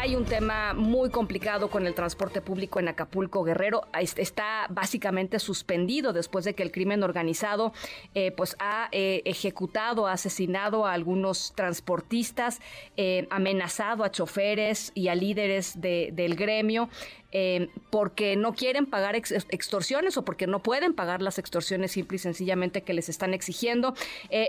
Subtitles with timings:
[0.00, 3.82] Hay un tema muy complicado con el transporte público en Acapulco Guerrero.
[3.92, 7.74] Está básicamente suspendido después de que el crimen organizado
[8.14, 12.62] eh, pues ha eh, ejecutado, ha asesinado a algunos transportistas,
[12.96, 16.88] eh, amenazado a choferes y a líderes del gremio.
[17.32, 22.18] Eh, porque no quieren pagar extorsiones o porque no pueden pagar las extorsiones simple y
[22.18, 23.94] sencillamente que les están exigiendo.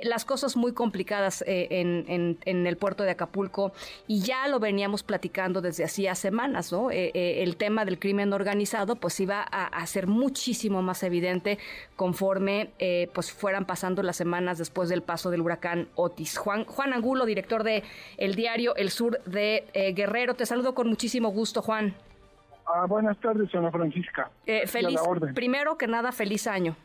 [0.01, 3.71] Las cosas muy complicadas en, el puerto de Acapulco
[4.07, 6.89] y ya lo veníamos platicando desde hacía semanas, ¿no?
[6.91, 11.57] el tema del crimen organizado pues iba a, ser muchísimo más evidente
[11.95, 12.69] conforme
[13.13, 16.37] pues fueran pasando las semanas después del paso del huracán Otis.
[16.37, 17.83] Juan, Juan Angulo, director de
[18.17, 21.95] el diario El Sur de Guerrero, te saludo con muchísimo gusto, Juan.
[22.73, 24.29] Ah, buenas tardes, Ana Francisca.
[24.45, 24.99] Eh, feliz,
[25.33, 26.75] primero que nada, feliz año.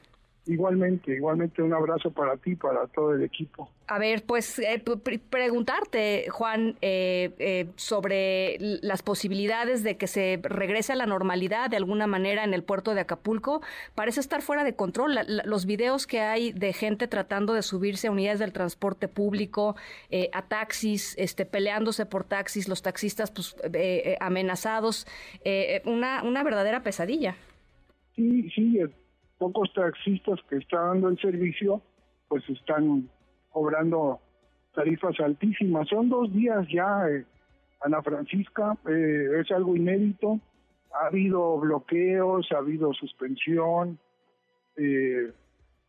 [0.47, 3.69] Igualmente, igualmente un abrazo para ti, para todo el equipo.
[3.89, 4.81] A ver, pues eh,
[5.29, 11.77] preguntarte, Juan, eh, eh, sobre las posibilidades de que se regrese a la normalidad de
[11.77, 13.61] alguna manera en el puerto de Acapulco.
[13.97, 15.19] Parece estar fuera de control.
[15.27, 19.75] los videos que hay de gente tratando de subirse a unidades del transporte público,
[20.33, 23.57] a taxis, este, peleándose por taxis, los taxistas pues,
[24.21, 25.07] amenazados,
[25.85, 27.37] una, una verdadera pesadilla.
[28.15, 28.81] Sí, sí,
[29.39, 31.83] pocos taxistas que están dando el servicio,
[32.29, 33.09] pues están
[33.51, 34.21] cobrando
[34.75, 35.89] tarifas altísimas.
[35.89, 37.25] Son dos días ya, eh,
[37.83, 40.41] Ana Francisca, eh, es algo inédito.
[41.01, 43.99] Ha habido bloqueos, ha habido suspensión
[44.77, 45.33] eh,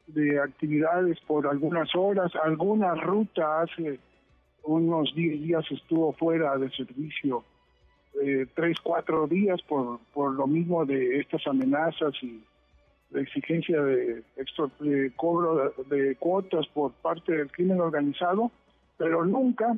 [0.07, 2.31] de actividades por algunas horas.
[2.43, 3.99] Alguna ruta hace
[4.63, 7.45] unos 10 días estuvo fuera de servicio,
[8.55, 12.43] tres, cuatro días por, por lo mismo de estas amenazas y
[13.11, 14.23] la exigencia de,
[15.15, 18.51] cobro de, cuotas por parte del crimen organizado,
[18.97, 19.77] pero nunca,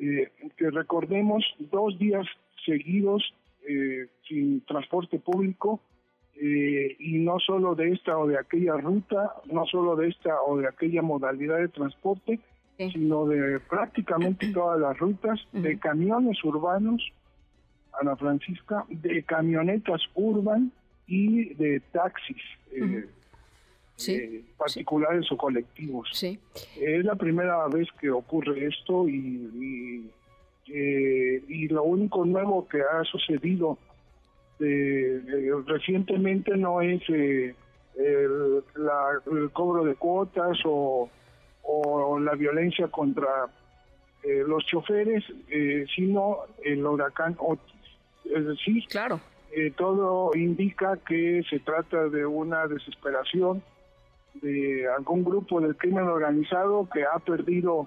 [0.00, 2.26] eh, que recordemos, dos días
[2.64, 3.34] seguidos
[3.68, 5.80] eh, sin transporte público
[6.36, 10.56] eh, y no solo de esta o de aquella ruta, no solo de esta o
[10.56, 12.40] de aquella modalidad de transporte,
[12.76, 17.12] sino de prácticamente todas las rutas, de camiones urbanos,
[18.00, 20.72] Ana Francisca, de camionetas urban,
[21.06, 22.42] y de taxis.
[22.72, 23.06] Eh,
[24.08, 26.08] eh, particulares o colectivos.
[26.12, 26.38] Sí.
[26.80, 30.10] Es la primera vez que ocurre esto y,
[30.66, 33.78] eh, y, lo único nuevo que ha sucedido
[35.66, 37.54] recientemente no es el,
[39.52, 41.08] cobro de cuotas o,
[41.62, 43.46] o la violencia contra
[44.24, 45.22] los choferes,
[45.94, 47.74] sino el huracán Otis.
[48.24, 49.20] Es decir, claro
[49.56, 53.62] eh, todo indica que se trata de una desesperación
[54.34, 57.86] de algún grupo del crimen organizado que ha perdido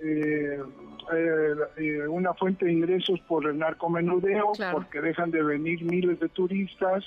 [0.00, 0.58] eh,
[1.12, 7.04] eh, una fuente de ingresos por el narcomenudeo, porque dejan de venir miles de turistas,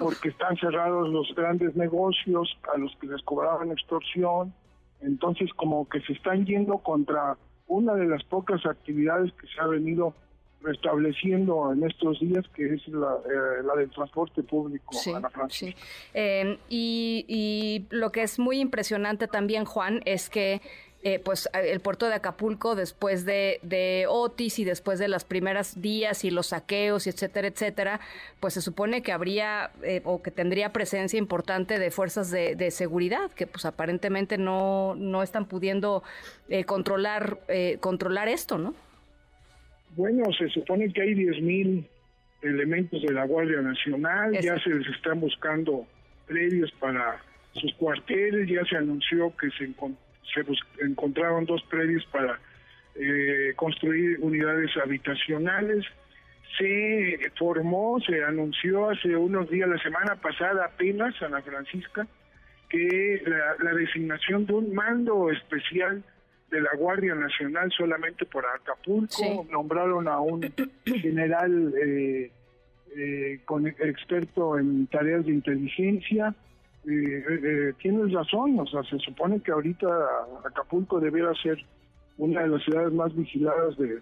[0.00, 4.52] porque están cerrados los grandes negocios a los que les cobraban extorsión.
[5.00, 7.36] Entonces, como que se están yendo contra
[7.68, 10.14] una de las pocas actividades que se ha venido
[10.62, 14.92] restableciendo en estos días, que es la, eh, del transporte público.
[14.92, 15.12] Sí,
[15.48, 15.74] sí.
[16.14, 20.60] Eh, y, y lo que es muy impresionante también, Juan, es que
[21.02, 25.80] eh, pues el puerto de Acapulco después de, de, Otis y después de las primeras
[25.80, 28.00] días y los saqueos y etcétera, etcétera,
[28.38, 29.70] pues se supone que habría
[30.04, 35.22] o que tendría presencia importante de fuerzas de, de seguridad que pues aparentemente no, no
[35.22, 36.02] están pudiendo
[36.66, 37.38] controlar,
[37.80, 38.74] controlar esto, ¿no?
[39.96, 41.84] Bueno, se supone que hay 10.000
[42.42, 45.86] elementos de la Guardia Nacional, ya se les están buscando
[46.26, 47.20] predios para
[47.54, 52.38] sus cuarteles, ya se anunció que se, se encontraron dos predios para
[52.94, 55.84] eh, construir unidades habitacionales.
[56.56, 62.06] Se formó, se anunció hace unos días, la semana pasada apenas, Ana Francisca,
[62.68, 63.22] que
[63.60, 66.04] la designación de un mando especial
[66.50, 70.42] de la Guardia Nacional solamente por Acapulco, nombraron a un
[70.84, 72.30] general eh,
[72.96, 76.34] eh, con experto en tareas de inteligencia.
[76.88, 79.86] Eh, tienes razón, o sea, se supone que ahorita
[80.44, 81.58] Acapulco debiera ser
[82.18, 84.00] una de las ciudades más vigiladas de,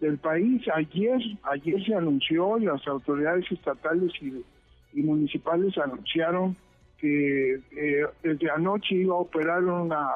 [0.00, 0.62] del país.
[0.74, 4.44] Ayer, ayer se anunció, las autoridades estatales y,
[4.92, 6.56] y municipales anunciaron
[6.98, 7.60] que
[8.24, 10.08] desde anoche iba a operar una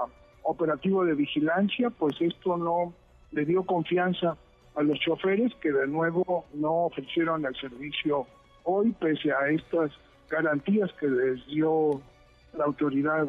[0.43, 2.93] operativo de vigilancia, pues esto no
[3.31, 4.37] le dio confianza
[4.75, 8.27] a los choferes que de nuevo no ofrecieron el servicio
[8.65, 9.91] hoy, pese a estas
[10.31, 12.01] garantías que les dio
[12.57, 13.27] la autoridad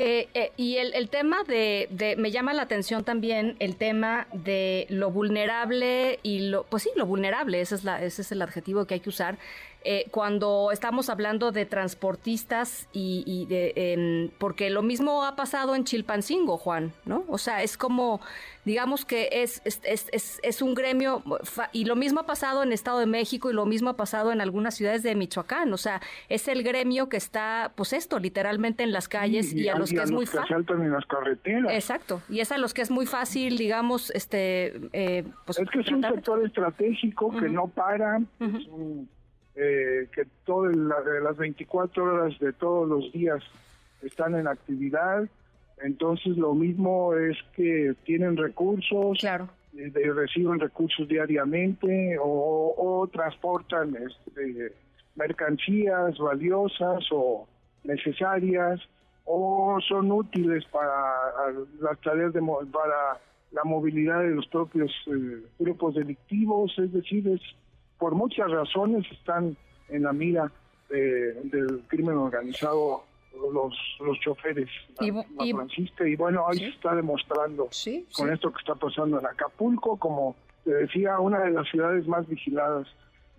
[0.00, 4.28] Eh, eh, y el, el tema de, de, me llama la atención también el tema
[4.32, 8.40] de lo vulnerable y lo, pues sí, lo vulnerable, ese es, la, ese es el
[8.42, 9.38] adjetivo que hay que usar,
[9.84, 16.58] eh, cuando estamos hablando de transportistas y, de, porque lo mismo ha pasado en Chilpancingo,
[16.58, 17.24] Juan, ¿no?
[17.28, 18.20] O sea, es como,
[18.64, 21.22] digamos que es, es, es, es un gremio,
[21.72, 24.40] y lo mismo ha pasado en Estado de México y lo mismo ha pasado en
[24.40, 28.90] algunas ciudades de Michoacán, o sea, es el gremio que está, pues esto, literalmente en
[28.90, 30.56] las calles y, a los que es muy fácil.
[30.68, 31.72] en las carreteras.
[31.72, 34.80] Exacto, y es a los que es muy fácil, digamos, este...
[34.92, 39.08] Eh, pues, es que es un sector estratégico que no para, es un
[39.60, 43.42] eh, que todas las 24 horas de todos los días
[44.02, 45.28] están en actividad.
[45.82, 49.48] Entonces lo mismo es que tienen recursos, claro.
[49.76, 54.72] Eh, reciben recursos diariamente o, transportan este,
[55.14, 57.46] mercancías valiosas o
[57.84, 58.80] necesarias
[59.24, 60.92] o son útiles para
[61.80, 63.20] las tareas de para
[63.52, 67.40] la movilidad de los propios eh, grupos delictivos, es decir, es
[67.98, 69.56] por muchas razones están
[69.88, 70.50] en la mira
[70.88, 73.04] del crimen organizado
[73.52, 74.68] los, los choferes
[75.00, 75.54] y, y,
[76.06, 77.68] y bueno, ahí se está demostrando
[78.16, 80.34] con esto que está pasando en Acapulco, como
[80.64, 82.86] te decía, una de las ciudades más vigiladas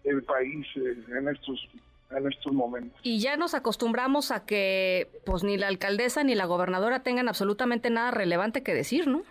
[0.03, 1.67] del país eh, en estos
[2.12, 3.00] en estos momentos.
[3.03, 7.91] Y ya nos acostumbramos a que pues ni la alcaldesa ni la gobernadora tengan absolutamente
[7.91, 9.23] nada relevante que decir, ¿no?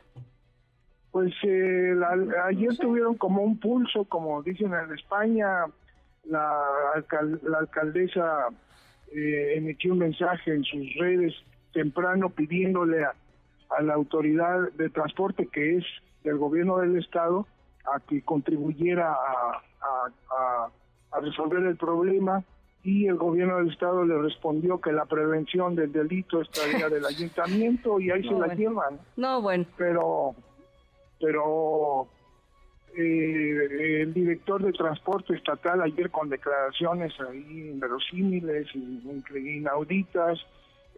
[1.10, 1.94] Pues eh,
[2.44, 5.64] ayer tuvieron como un pulso, como dicen en España,
[6.24, 6.62] la,
[7.42, 8.48] la alcaldesa
[9.12, 11.34] eh, emitió un mensaje en sus redes
[11.72, 13.14] temprano pidiéndole a,
[13.82, 15.84] la autoridad de transporte, que es
[16.24, 17.46] del gobierno del estado,
[17.94, 19.62] a que contribuyera a,
[21.12, 22.44] a, resolver el problema
[22.82, 27.98] y el gobierno del estado le respondió que la prevención del delito estaría del ayuntamiento
[28.00, 28.98] y ahí se la llevan.
[29.16, 29.64] No, bueno.
[29.76, 30.34] Pero
[31.20, 32.08] pero
[32.96, 40.38] eh, el director de transporte estatal ayer con declaraciones ahí inverosímiles, inauditas,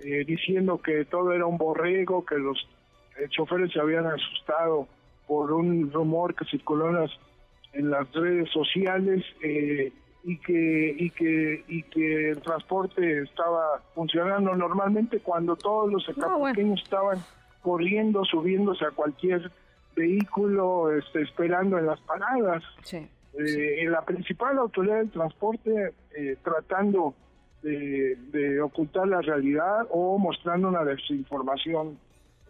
[0.03, 2.59] eh, diciendo que todo era un borrego, que los
[3.19, 4.89] eh, choferes se habían asustado
[5.27, 7.11] por un rumor que circuló en las,
[7.75, 9.93] en las redes sociales eh,
[10.25, 16.37] y que y que y que el transporte estaba funcionando normalmente cuando todos los ah,
[16.49, 17.19] pequeños estaban
[17.63, 19.51] corriendo, subiéndose a cualquier
[20.00, 22.62] vehículo este, esperando en las paradas.
[22.82, 23.08] Sí,
[23.38, 27.14] eh, La principal autoridad del transporte eh, tratando
[27.62, 31.99] de, ocultar la realidad o mostrando una desinformación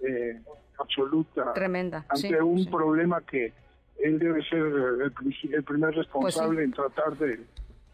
[0.02, 0.40] eh,
[0.78, 1.52] absoluta.
[1.52, 2.06] Tremenda.
[2.08, 3.52] Ante un problema que
[3.98, 5.12] él debe ser el,
[5.64, 7.40] primer responsable pues en tratar de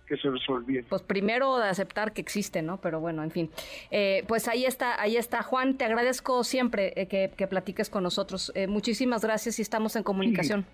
[0.07, 0.87] que se resolviera.
[0.89, 2.79] Pues primero de aceptar que existe, ¿no?
[2.81, 3.51] Pero bueno, en fin.
[3.91, 5.43] Eh, pues ahí está, ahí está.
[5.43, 8.53] Juan, te agradezco siempre eh, que, platiques con nosotros.
[8.55, 10.67] Eh, muchísimas gracias y estamos en comunicación.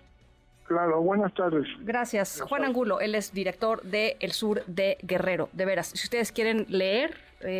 [0.65, 1.67] Claro, buenas tardes.
[1.81, 2.41] Gracias.
[2.41, 5.49] Juan Angulo, él es director de El Sur de Guerrero.
[5.51, 7.17] De veras, si ustedes quieren leer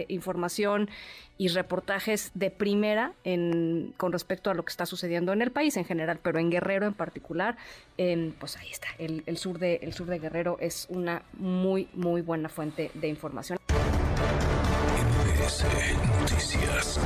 [0.08, 0.90] información
[1.38, 3.14] y reportajes de primera
[3.98, 6.86] con respecto a lo que está sucediendo en el país en general, pero en Guerrero
[6.86, 7.58] en particular,
[7.98, 8.88] pues ahí está.
[8.98, 13.58] El, sur de, el sur de Guerrero es una muy, muy buena fuente de información.
[16.22, 17.00] Noticias.